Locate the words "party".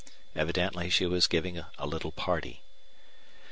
2.11-2.63